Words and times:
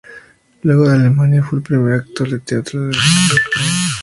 Luego 0.63 0.85
en 0.85 0.99
Alemania 1.01 1.43
fue 1.43 1.59
el 1.59 1.63
primer 1.63 1.93
actor 1.93 2.27
del 2.27 2.41
Teatro 2.41 2.79
Real 2.79 2.91
de 2.91 2.97
Hannover. 3.35 3.91